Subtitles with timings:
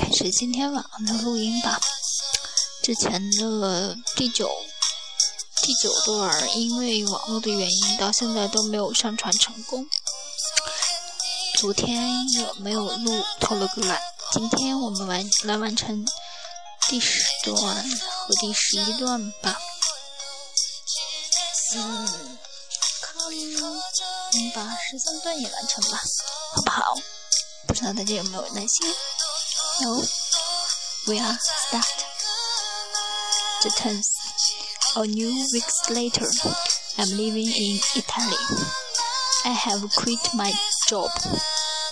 [0.00, 1.78] 开始今天晚上的录音吧。
[2.82, 4.50] 之前的第九
[5.60, 9.86] 第九段因为网络的原因，到现在都没有上传成功。
[11.58, 14.00] 昨天也没有录，偷了个懒。
[14.32, 16.06] 今天我们完来完成
[16.88, 17.58] 第十段
[18.26, 19.60] 和第十一段吧。
[21.74, 22.38] 嗯，
[23.02, 23.14] 看，
[24.54, 26.00] 把十三段也完成吧，
[26.54, 26.94] 好不好？
[27.66, 28.94] 不知道大家有没有耐心
[29.82, 30.02] ？No,
[31.08, 32.04] we are start.
[33.62, 34.08] The tenth.
[34.96, 36.26] A new weeks later,
[36.98, 38.44] I'm living in Italy.
[39.44, 40.52] I have quit my
[40.86, 41.10] job,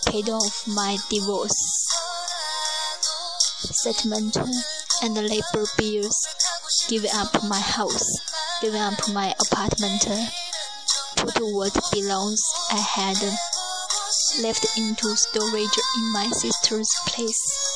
[0.06, 1.86] paid off my divorce
[3.72, 4.36] settlement
[5.02, 6.28] and labor bills,
[6.88, 8.04] giving up my house,
[8.60, 10.06] giving up my apartment,
[11.16, 13.16] put what belongs I had
[14.42, 17.67] left into storage in my sister's place,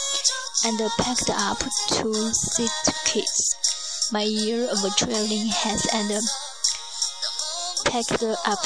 [0.64, 3.56] and packed up two suitcases.
[4.12, 6.22] My year of traveling has and um,
[7.84, 8.58] packed up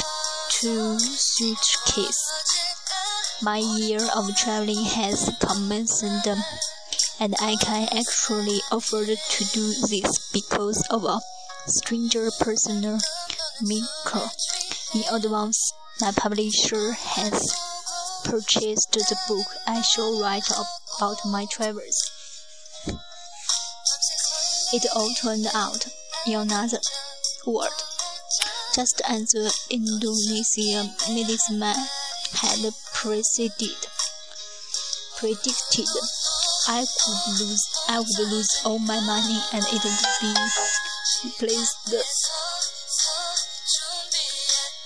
[0.49, 2.17] two suitcases.
[3.41, 6.43] My year of traveling has commenced, um,
[7.19, 11.19] and I can actually afford to do this because of a
[11.67, 12.99] stranger personal uh,
[13.61, 14.29] maker.
[14.93, 17.55] In advance, my publisher has
[18.23, 20.51] purchased the book I shall write
[20.97, 22.11] about my travels.
[24.73, 25.87] It all turned out
[26.25, 26.79] in another
[27.45, 27.69] word,
[28.75, 33.77] just as the Indonesian medicine had preceded,
[35.17, 35.87] predicted.
[36.67, 40.33] I could lose, I would lose all my money, and it would be
[41.23, 41.77] replaced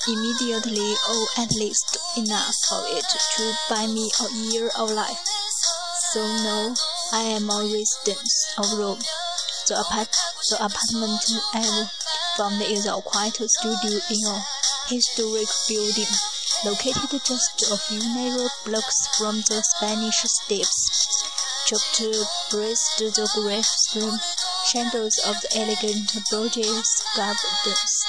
[0.07, 3.05] immediately, or at least enough of it
[3.35, 5.40] to buy me a year of life.
[6.11, 6.73] So now
[7.13, 8.27] I am a resident
[8.57, 8.99] of Rome.
[9.69, 10.11] The, apart
[10.49, 11.23] the apartment
[11.53, 11.87] I
[12.35, 14.43] found is a quiet studio in a
[14.89, 16.11] historic building,
[16.65, 21.63] located just a few narrow blocks from the Spanish Steps.
[21.69, 22.03] Just
[22.51, 24.11] breast the graceful
[24.67, 28.05] shadows of the elegant Borghese gardens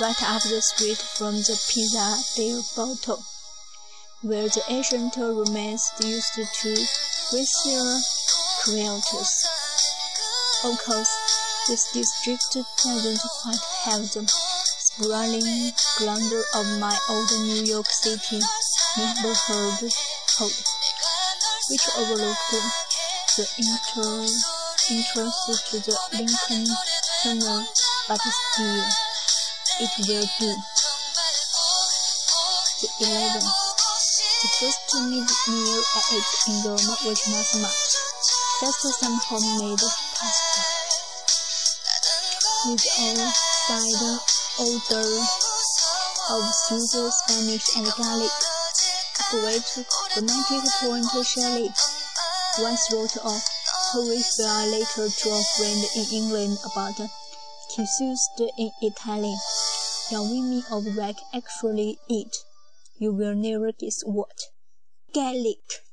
[0.00, 3.18] right up the street from the Piazza del Popolo,
[4.22, 6.86] where the ancient Romans used to
[7.32, 8.00] raise their
[8.62, 9.46] creators.
[10.64, 11.10] Of course,
[11.68, 18.40] this district doesn't quite have the sprawling grandeur of my old New York City
[18.96, 19.90] neighborhood,
[21.70, 22.50] which overlooked
[23.36, 24.44] the entrance
[24.86, 26.66] to the Lincoln
[27.22, 27.66] Tunnel,
[28.08, 28.84] but still
[29.80, 30.54] it will do.
[32.80, 33.65] The 11th.
[34.42, 34.94] The first
[35.48, 37.96] meal I ate in Rome was not much,
[38.60, 39.80] just some homemade
[40.12, 40.60] pasta.
[42.68, 44.20] With a side
[44.60, 45.24] odor
[46.28, 48.30] of pseudo Spanish and garlic.
[49.20, 49.86] A great
[50.16, 51.70] romantic point Shelley
[52.58, 53.40] once wrote a
[53.90, 57.00] horrific letter to a friend in England about
[57.74, 59.38] kissed in Italian.
[60.10, 62.36] Young women of rank actually eat.
[62.98, 64.38] You will never guess what.
[65.12, 65.84] Garlic.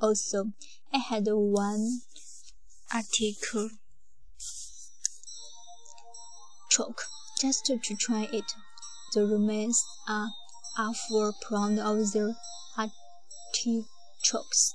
[0.00, 0.52] Also,
[0.92, 2.00] I had one
[2.92, 3.70] article
[6.70, 7.02] choke
[7.40, 8.44] just to try it.
[9.12, 10.30] The Romans are,
[11.08, 12.34] for proud of their
[12.78, 14.72] artichokes.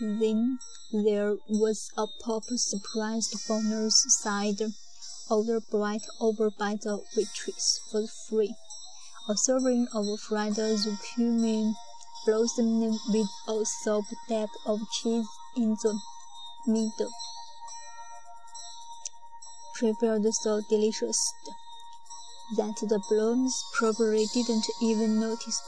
[0.00, 0.58] Then
[0.92, 4.60] there was a pop surprised bonus side
[5.28, 8.54] order brought over by the waitress for free.
[9.26, 11.74] A serving of fried zucchini
[12.26, 15.26] blossomed with a soft dab of cheese
[15.56, 15.98] in the
[16.66, 17.10] middle.
[19.76, 21.18] Prepared so delicious
[22.56, 25.60] that the blooms probably didn't even notice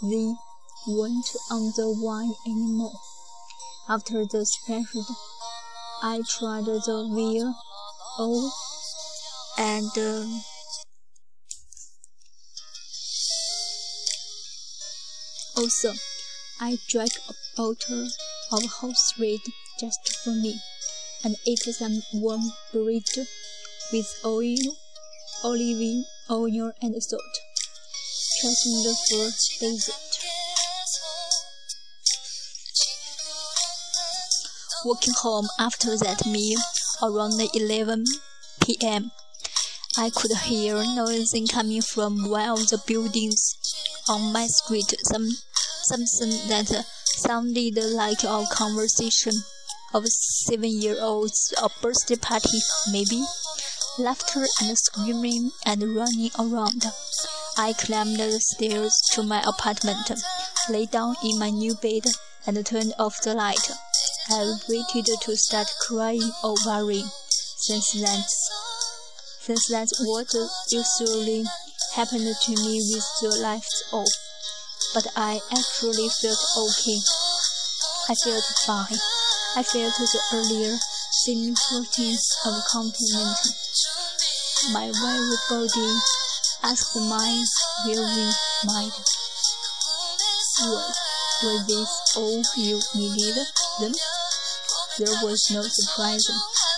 [0.00, 0.34] they
[0.86, 2.98] weren't on the wine anymore.
[3.90, 5.04] After the special,
[6.02, 7.54] I tried the veal
[8.18, 8.50] Oh,
[9.58, 10.40] and um,
[15.56, 15.92] also
[16.60, 18.08] I drank a bottle
[18.52, 19.40] of horse red
[19.80, 20.60] just for me,
[21.24, 23.02] and ate some warm bread
[23.92, 24.76] with oil,
[25.42, 27.22] olive oil, and salt,
[28.40, 29.30] trusting for
[29.60, 29.94] dessert.
[34.84, 36.60] Walking home after that meal
[37.02, 38.04] around 11
[38.60, 39.10] p.m.
[39.96, 43.56] I could hear noising coming from one of the buildings
[44.08, 44.94] on my street.
[45.02, 45.28] Some
[45.82, 49.32] something that sounded like a conversation
[49.92, 52.58] of seven-year-olds, a birthday party,
[52.90, 53.24] maybe.
[53.98, 56.84] Laughter and screaming and running around.
[57.56, 60.10] I climbed the stairs to my apartment,
[60.68, 62.02] lay down in my new bed,
[62.44, 63.70] and turned off the light.
[64.30, 68.50] I waited to start crying or worrying, since that's
[69.42, 70.34] since that's what
[70.70, 71.44] usually
[71.94, 74.10] happened to me with the lights off,
[74.94, 76.98] but I actually felt okay.
[78.10, 78.98] I felt fine.
[79.54, 80.74] I felt the earlier
[81.24, 83.38] thin proteins of continent.
[84.72, 85.90] My very body
[86.64, 87.46] asked mine
[87.86, 88.30] weary
[88.66, 88.92] mind.
[90.66, 90.96] What
[91.44, 93.46] were this all you needed
[93.78, 93.94] then?
[94.98, 96.26] There was no surprise.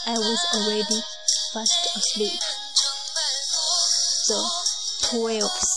[0.04, 1.00] I was already
[1.54, 2.40] fast asleep.
[4.28, 4.65] So
[5.12, 5.76] 12th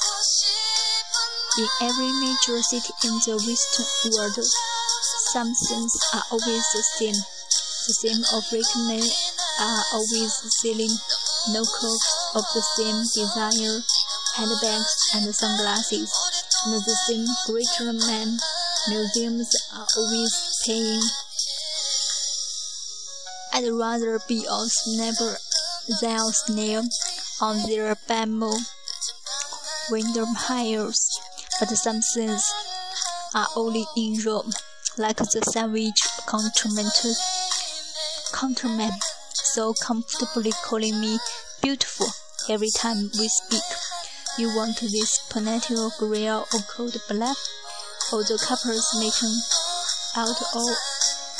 [1.59, 3.85] in every major city in the Western
[4.17, 4.33] world,
[5.29, 7.13] some things are always the same.
[7.13, 9.05] The same operating men
[9.61, 10.93] are always selling
[11.53, 13.83] knockoffs of the same designer
[14.33, 16.09] handbags and sunglasses,
[16.65, 18.39] and the same greater men
[18.87, 21.01] museums are always paying.
[23.53, 25.37] I'd rather be a snapper
[26.01, 26.83] than a snail
[27.41, 28.57] on their bamboo
[29.91, 31.19] window piles,
[31.59, 32.43] but some things
[33.35, 34.51] are only in Rome
[34.97, 36.01] like the savage
[38.31, 38.91] counterman,
[39.33, 41.17] so comfortably calling me
[41.61, 42.07] beautiful
[42.49, 43.63] every time we speak.
[44.37, 47.37] You want this Panatil grill or cold black?
[48.11, 49.35] Or the couples making
[50.15, 50.75] out all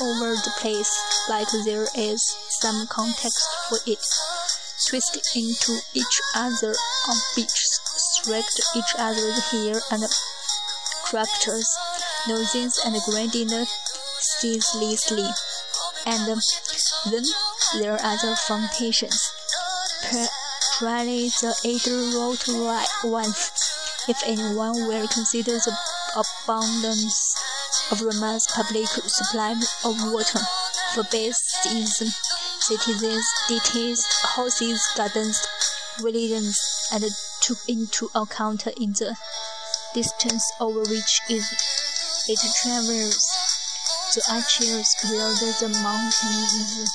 [0.02, 0.92] over the place
[1.28, 2.22] like there is
[2.62, 4.04] some context for it.
[4.88, 6.76] Twist into each other
[7.08, 7.68] on beach,
[8.30, 8.46] strike
[8.76, 10.04] each other's hair and
[11.10, 11.68] characters
[12.28, 13.50] noses and grinding
[14.20, 15.26] ceaselessly.
[16.06, 17.24] And then
[17.80, 19.32] there are the foundations.
[20.78, 23.52] Probably the either wrote right once.
[24.08, 25.78] If anyone will consider the
[26.16, 27.36] abundance
[27.92, 29.52] of Roma's public supply
[29.84, 30.40] of water
[30.94, 32.10] for season,
[32.60, 35.46] citizens, details, houses, gardens,
[36.02, 37.04] religions, and
[37.42, 39.16] took into account in the
[39.94, 41.44] distance over which it
[42.28, 43.50] it travels
[44.14, 46.92] the arches below the mountains.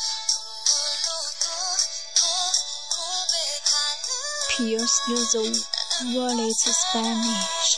[4.56, 5.66] Pierce the
[6.14, 7.76] wallet Spanish.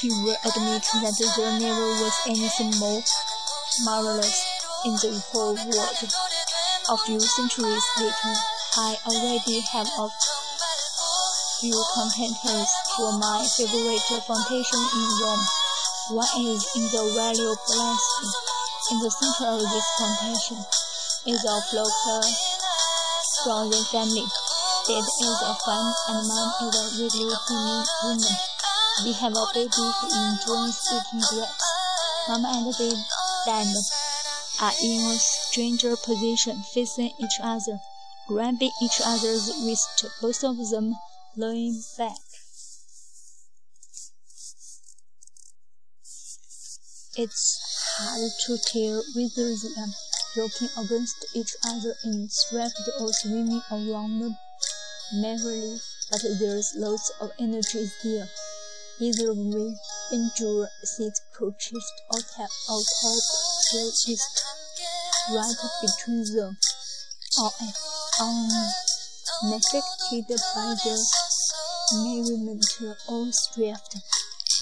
[0.00, 3.02] He will admit that there never was anything more
[3.84, 4.44] marvelous
[4.84, 6.10] in the whole world.
[6.88, 8.34] A few centuries later,
[8.76, 10.08] I already have a
[11.60, 15.44] few contenders for my favorite fountain in Rome.
[16.16, 18.32] One is in the Valley of Blessing.
[18.90, 20.56] In the center of this plantation
[21.28, 22.24] is a flocker
[23.44, 24.24] from the family.
[24.88, 27.36] Dad is a farm and mom is a regular
[28.04, 28.34] woman.
[29.04, 31.60] We have a baby who enjoys eating grapes.
[32.26, 32.72] Mom and
[33.44, 33.68] dad
[34.64, 37.80] are in a stranger position, facing each other,
[38.26, 40.96] grabbing each other's wrist, both of them
[41.36, 42.16] lying back.
[47.16, 49.92] It's hard to tell whether they are um,
[50.36, 54.34] rocking against each other in swift or swimming around
[55.14, 55.78] merrily,
[56.10, 58.28] but there's lots of energy there.
[59.00, 59.74] Either way,
[60.12, 62.24] injure seats purchased out
[62.68, 62.82] of
[63.72, 64.44] their wrist,
[65.30, 66.56] right between them,
[67.40, 67.52] are
[69.42, 70.96] unaffected by the
[71.94, 72.64] merriment
[73.08, 73.94] or strife,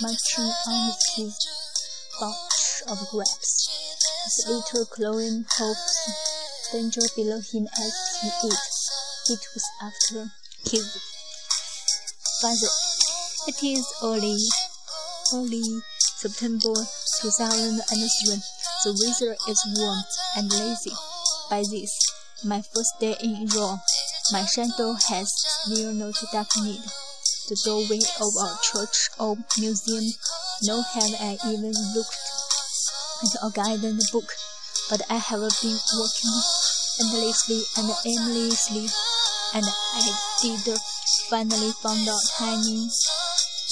[0.00, 1.32] marching on the
[2.20, 3.68] bunch of grapes.
[4.24, 8.66] His little glowing hopes danger below him as he ate.
[9.30, 10.30] It was after
[10.70, 10.86] his
[12.40, 12.72] father.
[13.48, 14.38] It is early,
[15.32, 15.82] early
[16.16, 16.74] September
[17.22, 18.42] 2003.
[18.84, 20.02] The weather is warm
[20.36, 20.92] and lazy.
[21.50, 21.92] By this,
[22.44, 23.80] my first day in Rome,
[24.32, 26.84] my shadow has still not darkened
[27.48, 30.04] the doorway of a church or museum
[30.62, 32.18] nor have I even looked
[33.22, 34.28] at a guidance book,
[34.90, 36.36] but I have been working
[37.00, 38.86] endlessly and aimlessly,
[39.54, 40.78] and I did
[41.30, 42.90] finally find a tiny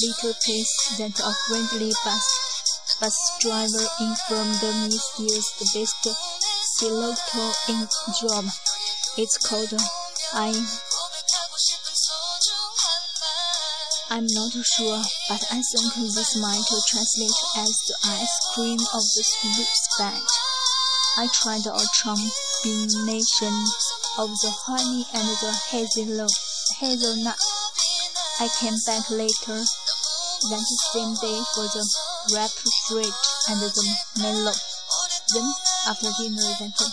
[0.00, 5.96] little place that a friendly bus bus driver informed me is the best
[6.80, 7.88] gelato in
[8.22, 8.50] Rome.
[9.18, 9.72] It's called
[10.32, 10.52] I
[14.08, 19.66] I'm not sure, but I think this might translate as the ice cream of the
[19.98, 20.22] band.
[21.16, 23.54] I tried a combination
[24.18, 27.40] of the honey and the hazelnut.
[28.40, 29.64] I came back later
[30.50, 31.84] that same day for the
[32.28, 32.50] grape
[32.86, 33.14] fruit
[33.48, 34.54] and the melon.
[35.34, 35.52] Then,
[35.86, 36.92] after dinner that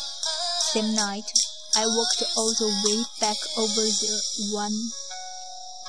[0.72, 1.43] same night,
[1.76, 4.22] I walked all the way back over there
[4.54, 4.78] one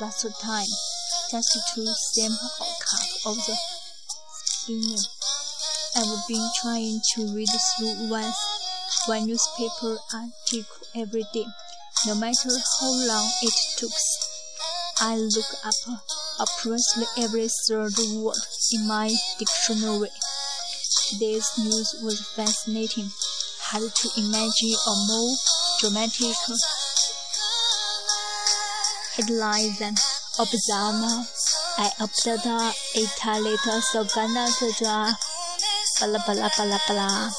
[0.01, 0.67] last time
[1.31, 3.57] just to sample a cup of the
[4.33, 5.05] spinning.
[5.95, 8.33] I've been trying to read through one,
[9.07, 10.65] one newspaper article
[10.97, 11.45] every day,
[12.07, 12.49] no matter
[12.81, 13.93] how long it took.
[15.01, 16.01] I look up
[16.41, 18.41] approximately every third word
[18.73, 20.09] in my dictionary.
[21.11, 23.11] Today's news was fascinating.
[23.69, 25.37] Had to imagine a more
[25.85, 26.37] dramatic
[29.17, 29.95] headline than
[30.39, 31.27] Obama.
[31.77, 35.15] È optata Italita soganata già
[36.01, 37.31] bala bala bala bala.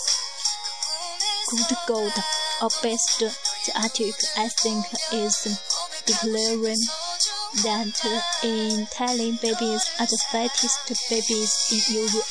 [1.49, 2.13] Good gold
[2.61, 5.57] or best the article I think is
[6.05, 6.81] declaring
[7.63, 7.97] that
[8.43, 12.29] Italian babies are the fattest babies in Europe.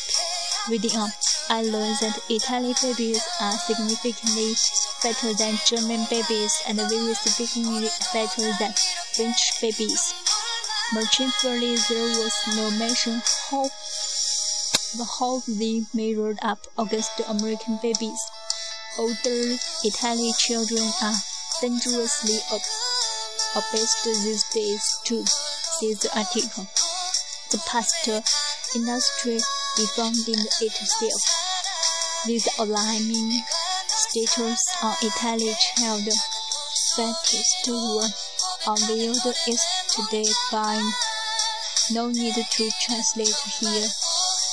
[0.68, 1.10] Reading on,
[1.50, 4.54] I learned that Italian babies are significantly
[5.02, 8.72] better than German babies and very significantly fatter than
[9.12, 10.14] French babies.
[10.94, 13.20] Mercifully, there was no mention
[13.50, 13.64] how
[14.96, 18.20] the how they measured up against American babies.
[18.98, 21.14] Older Italian children are
[21.60, 22.62] dangerously ob
[23.56, 26.66] obese these days too, says the article.
[27.50, 28.22] The pasta
[28.74, 29.40] industry
[29.76, 31.22] defending itself.
[32.26, 33.42] These alarming
[33.86, 36.08] status on Italian child
[36.96, 38.08] fattest were
[38.66, 40.80] unveiled yesterday by
[41.90, 43.88] no need to translate here.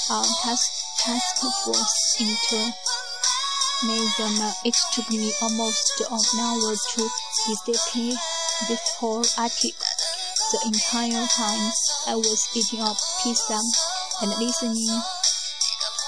[0.09, 2.73] Our task, task force inter
[3.83, 4.55] measurement.
[4.65, 8.17] It took me almost an hour to decipher
[8.67, 9.85] this whole article.
[10.51, 11.71] The entire time
[12.07, 13.59] I was eating a pizza
[14.21, 15.01] and listening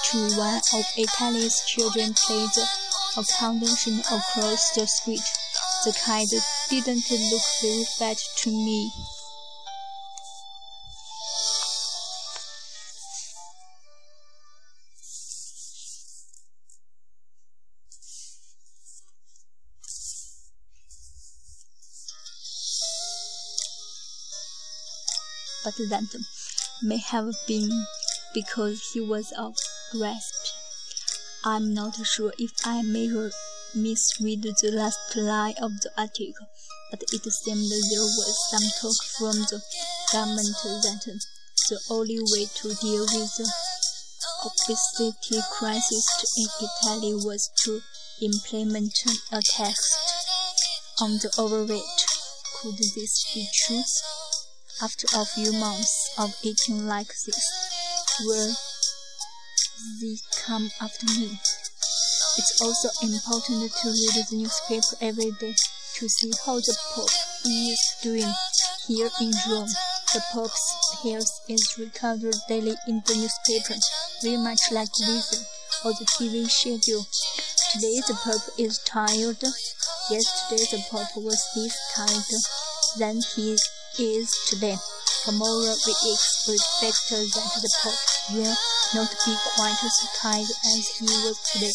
[0.04, 2.68] to one of Italy's children play the
[3.16, 5.22] accountation across the street.
[5.84, 6.30] The kid
[6.70, 8.92] didn't look very bad to me.
[25.64, 26.04] But that
[26.82, 27.70] may have been
[28.34, 29.52] because he was a
[29.96, 30.34] grasp.
[31.44, 33.32] I'm not sure if I measured
[33.74, 36.46] misread the last line of the article,
[36.90, 39.62] but it seemed there was some talk from the
[40.12, 41.20] government that
[41.68, 43.50] the only way to deal with the
[44.44, 47.80] obesity crisis in Italy was to
[48.20, 48.92] implement
[49.32, 49.78] a tax
[51.00, 52.06] on the overweight.
[52.60, 53.82] Could this be true?
[54.82, 57.73] After a few months of eating like this,
[58.20, 58.54] will
[60.00, 60.16] they
[60.46, 61.38] come after me?
[62.36, 65.54] It's also important to read the newspaper every day
[65.96, 67.10] to see how the Pope
[67.46, 68.32] is doing.
[68.86, 69.68] Here in Rome,
[70.12, 73.80] the Pope's health is recorded daily in the newspaper,
[74.22, 75.42] very much like weather
[75.84, 77.06] or the TV schedule.
[77.72, 79.42] Today the Pope is tired.
[80.10, 83.56] Yesterday the Pope was less tired than he
[83.98, 84.76] is today.
[85.24, 88.04] Tomorrow we expect that the Pope
[88.36, 88.52] will
[88.92, 91.72] not be quite as tired as he was today.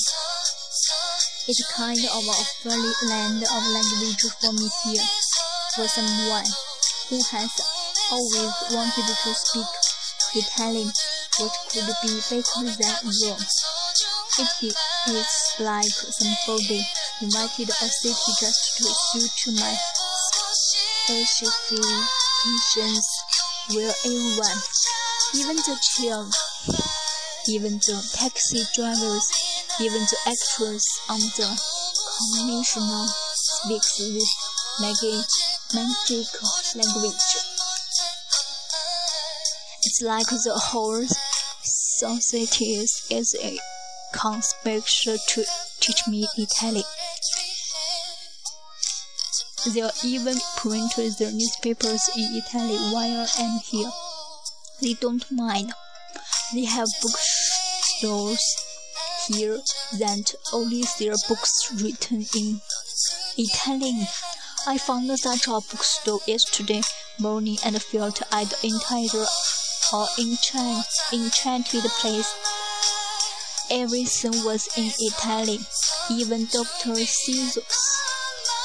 [1.49, 5.01] It's kind of a fairy land of language for me here,
[5.73, 6.45] for someone
[7.09, 7.49] who has
[8.11, 9.65] always wanted to speak
[10.45, 10.93] Italian.
[11.41, 13.41] What could be better than Rome?
[14.37, 14.77] It
[15.09, 16.85] is like somebody
[17.19, 19.73] invited a city just to suit to my
[21.17, 23.18] specifications.
[23.71, 24.59] Where everyone,
[25.35, 26.31] even the children,
[27.47, 29.29] even the taxi drivers,
[29.79, 31.61] even the actress on the
[32.17, 34.31] commissioner speaks this
[34.81, 36.29] magic
[36.75, 37.29] language.
[39.83, 41.05] It's like the whole
[41.63, 43.59] society is a
[44.13, 45.45] conspiracy to
[45.79, 46.85] teach me Italian.
[49.65, 53.91] They'll even print their newspapers in Italian while I'm here.
[54.81, 55.73] They don't mind.
[56.53, 58.41] They have bookstores
[59.27, 59.59] here
[59.99, 62.61] that only sell books written in
[63.37, 64.07] Italian.
[64.65, 66.81] I found such a bookstore yesterday
[67.19, 69.27] morning and felt I'd entered an
[69.93, 72.33] uh, enchant, enchanted place.
[73.69, 75.65] Everything was in Italian,
[76.09, 76.95] even Dr.
[77.05, 78.08] Seuss.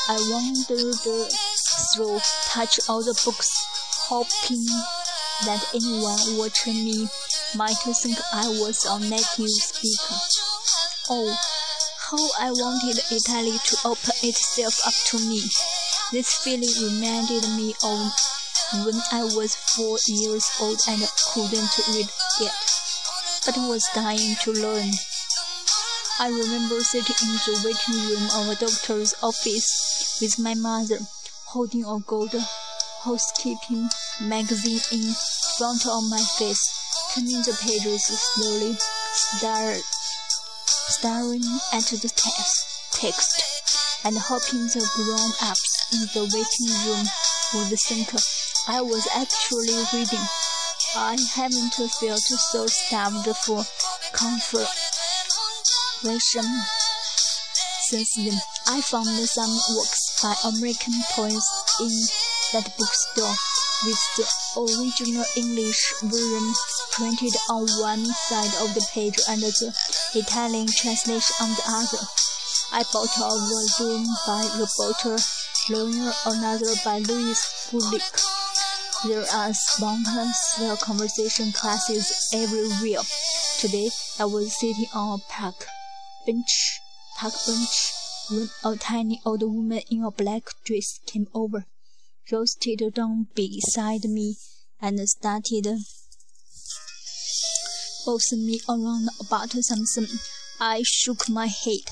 [0.06, 2.20] I wandered through,
[2.50, 3.50] touch all the books,
[4.04, 4.66] hoping
[5.46, 7.08] that anyone watching me
[7.54, 10.20] might think I was a native speaker.
[11.08, 11.34] Oh,
[12.10, 15.40] how I wanted Italy to open itself up to me.
[16.12, 18.12] This feeling reminded me of
[18.84, 21.00] when I was four years old and
[21.32, 22.08] couldn't read
[22.40, 22.54] yet,
[23.46, 24.92] but was dying to learn.
[26.20, 30.98] I remember sitting in the waiting room of a doctor's office with my mother,
[31.46, 32.30] holding a Good
[33.02, 33.88] Housekeeping
[34.20, 35.12] magazine in
[35.58, 36.62] front of my face,
[37.12, 38.76] turning the pages slowly,
[39.12, 39.74] star
[40.94, 41.42] staring
[41.72, 43.42] at the text, text
[44.04, 47.04] and hoping the grown-ups in the waiting room
[47.54, 48.14] would think
[48.68, 50.24] I was actually reading.
[50.94, 53.64] I haven't felt so starved for
[54.12, 54.83] comfort
[57.84, 61.48] since then, I found some works by American poets
[61.80, 61.92] in
[62.52, 63.36] that bookstore,
[63.84, 66.54] with the original English version
[66.92, 69.74] printed on one side of the page and the
[70.14, 72.04] Italian translation on the other.
[72.72, 75.16] I bought a volume by Roberto
[75.68, 78.02] Lerner, another by Louis Bullock.
[79.04, 83.02] There are spontaneous conversation classes everywhere.
[83.58, 85.66] Today, I was sitting on a park
[86.26, 86.80] bench,
[87.18, 87.92] park bench,
[88.30, 91.66] when a tiny old woman in a black dress came over,
[92.32, 94.36] roasted down beside me,
[94.80, 95.66] and started
[98.04, 100.18] bossing me around about something.
[100.60, 101.84] I shook my head,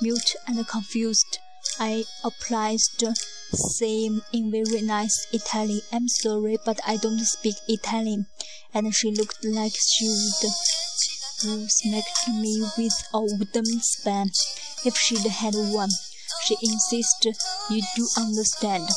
[0.00, 1.38] mute and confused.
[1.78, 3.14] I applied the
[3.52, 5.82] same in very nice Italian.
[5.92, 8.26] I'm sorry, but I don't speak Italian.
[8.72, 10.52] And she looked like she would
[11.42, 14.30] who smacked me with a wooden spoon
[14.84, 15.90] if she'd had one.
[16.44, 17.36] She insisted
[17.70, 18.88] you do understand.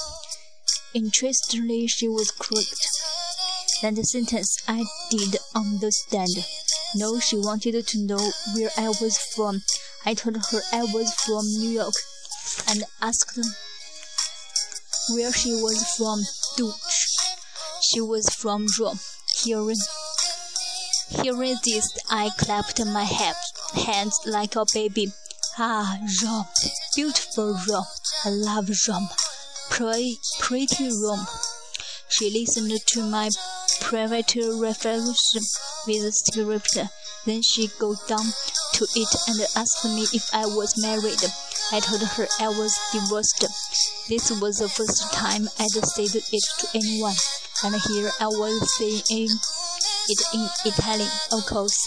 [0.93, 2.87] Interestingly, she was correct.
[3.81, 6.29] Then the sentence I did understand.
[6.95, 9.61] No, she wanted to know where I was from.
[10.05, 11.95] I told her I was from New York
[12.67, 13.39] and asked
[15.09, 16.21] where she was from.
[16.55, 17.17] Dutch.
[17.81, 18.99] She was from Rome.
[19.43, 19.79] Hearing
[21.09, 25.13] Hearing this, I clapped my hands like a baby.
[25.57, 26.45] Ah, Rome,
[26.95, 27.85] beautiful Rome.
[28.25, 29.09] I love Rome.
[29.69, 31.27] Pretty, pretty Rome.
[32.09, 33.29] She listened to my
[33.81, 35.13] private reflection
[35.87, 36.77] with script.
[37.25, 38.33] Then she go down
[38.73, 41.23] to it and asked me if I was married.
[41.71, 43.45] I told her I was divorced.
[44.09, 46.25] This was the first time I'd said it
[46.59, 47.15] to anyone,
[47.63, 49.29] and here I was saying
[50.09, 51.77] it in Italian, of course,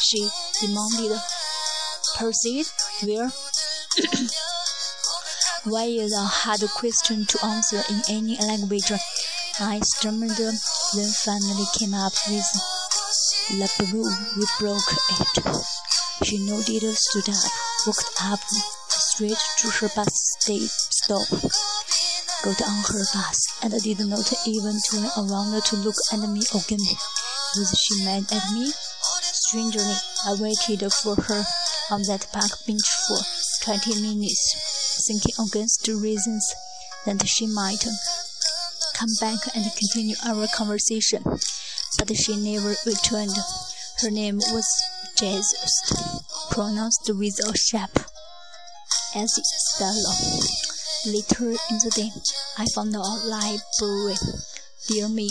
[0.00, 0.28] she
[0.60, 1.18] demanded.
[2.16, 2.66] Proceed,
[3.02, 3.30] where?
[5.64, 8.92] Why is a hard question to answer in any language?
[9.58, 12.44] I stammered, then finally came up with
[13.52, 14.04] La Peru,
[14.36, 15.44] we broke it.
[16.24, 17.52] She nodded, stood up,
[17.86, 18.62] walked up the
[18.98, 21.28] street to her bus stop,
[22.42, 26.78] got on her bus, and did not even turn around to look at me again.
[27.56, 28.70] Was she mad at me?
[29.22, 29.94] Strangely,
[30.26, 31.44] I waited for her
[31.90, 33.16] on that park bench for
[33.62, 36.44] twenty minutes, thinking against the reasons
[37.06, 37.82] that she might
[38.94, 41.22] come back and continue our conversation.
[41.24, 43.32] But she never returned.
[44.02, 44.68] Her name was
[45.16, 45.80] Jesus,
[46.50, 47.96] pronounced with a sharp
[49.14, 49.40] S
[49.72, 50.12] style.
[51.06, 52.10] Later in the day,
[52.58, 54.16] I found a library
[54.88, 55.28] Dear me,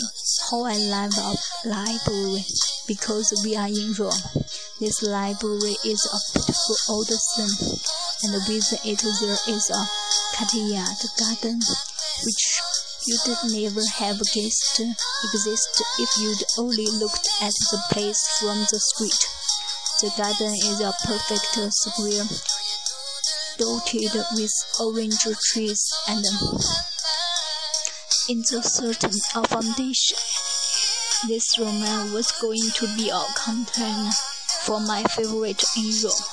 [0.50, 1.34] how I love a
[1.68, 2.44] library
[2.86, 4.46] because we are in Rome.
[4.78, 7.50] This library is a beautiful old thing,
[8.22, 9.82] and with it there is a
[10.38, 11.58] courtyard garden,
[12.22, 12.60] which
[13.06, 14.80] you'd never have guessed
[15.34, 19.26] exist if you'd only looked at the place from the street.
[20.00, 22.26] The garden is a perfect square,
[23.58, 26.24] dotted with orange trees and
[28.28, 29.12] in the certain
[29.46, 30.18] foundation.
[31.28, 34.10] This roman was going to be a container
[34.62, 36.26] for my favorite Rome.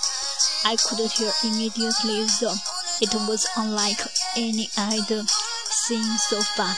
[0.66, 2.56] I could tell immediately though
[3.02, 4.02] it was unlike
[4.36, 6.76] any I'd seen so far.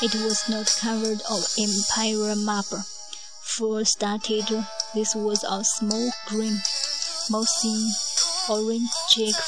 [0.00, 2.84] It was not covered of imperial marble.
[3.42, 4.48] For started,
[4.94, 6.62] this was a small green,
[7.28, 7.90] mossy,
[8.48, 8.90] orange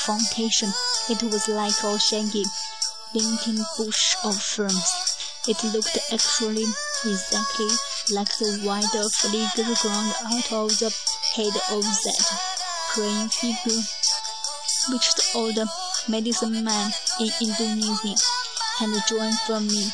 [0.05, 0.73] fountain.
[1.09, 2.44] It was like a shaggy
[3.14, 4.90] blinking bush of ferns.
[5.46, 6.66] It looked actually
[7.07, 7.70] exactly
[8.11, 10.90] like the white flicker ground out of the
[11.37, 12.24] head of that
[12.90, 13.83] praying figure,
[14.90, 15.59] which the old
[16.09, 18.16] medicine man in Indonesia
[18.79, 19.92] had drawn from me.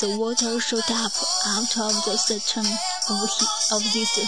[0.00, 1.12] The water shot up
[1.46, 2.66] out of the center
[3.10, 3.30] of,
[3.70, 4.18] of this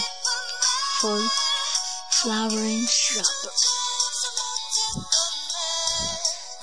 [2.11, 3.76] flowering shrub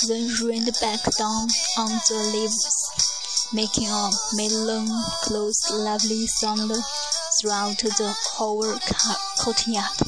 [0.08, 4.88] then rained back down on the leaves, making a melon
[5.22, 6.72] close lovely sound
[7.40, 8.78] throughout the whole
[9.38, 9.98] courtyard.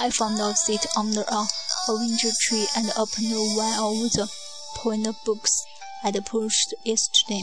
[0.00, 1.44] I found a seat under a
[1.88, 4.30] orange tree and opened one of the
[4.76, 5.64] poem books
[6.02, 7.42] I'd pushed yesterday,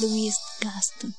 [0.00, 1.14] Louis Gaston.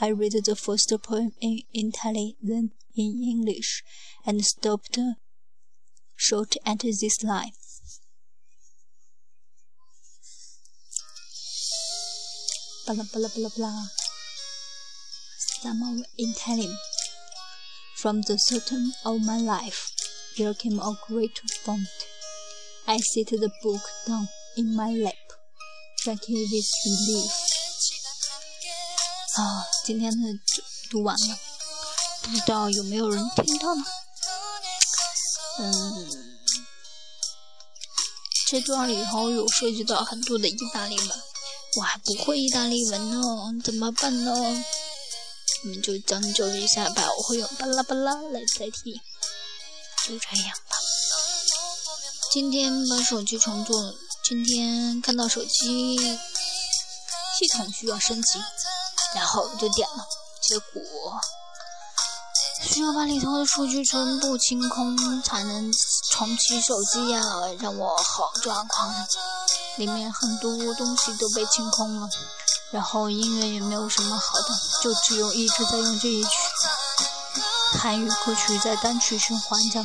[0.00, 3.82] I read the first poem in Italian, then in English,
[4.24, 4.98] and stopped
[6.16, 7.52] short at this line.
[12.89, 13.87] blah blah blah blah.
[15.61, 16.77] Some of Italian.
[17.97, 19.89] From the certain of my life,
[20.37, 21.87] there came a great fount.
[22.85, 25.15] I set the book down in my lap,
[26.03, 27.31] drinking with relief.
[29.37, 31.39] 啊，今天的就读完了，
[32.21, 33.83] 不知道有没有人听到呢？
[35.59, 36.37] 嗯，
[38.47, 41.09] 这段以后有涉及到很多的意大利文。
[41.76, 44.32] 我还不会意大利文呢，怎么办呢？
[45.62, 49.00] 我们就将就一下吧，我会用巴拉巴拉来代替，
[50.04, 50.76] 就这样吧。
[52.32, 55.96] 今天把手机重做，今天看到手机
[57.38, 58.42] 系统需要升级，
[59.14, 60.04] 然后就点了，
[60.42, 61.20] 结果
[62.62, 65.72] 需要把里头的数据全部清空才能
[66.10, 67.20] 重启手机呀，
[67.60, 69.06] 让我好抓狂。
[69.76, 72.08] 里面很多东西都被清空了，
[72.70, 76.30] 然后音乐也没有什么好的，就只有一直在用这一曲
[77.78, 79.82] 韩语歌曲在单曲循环着，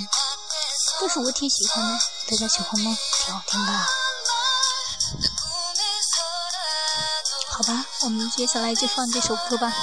[1.00, 2.98] 但是我挺喜欢的，大家喜欢吗？
[3.24, 3.88] 挺好听吧？
[7.50, 9.74] 好吧，我们接下来就放这首歌吧。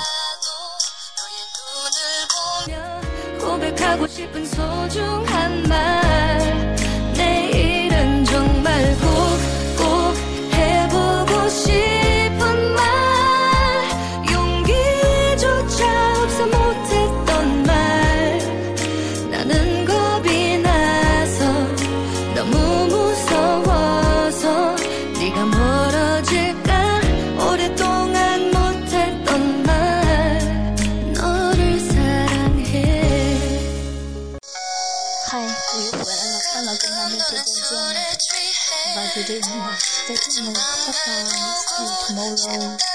[42.06, 42.91] Tomorrow.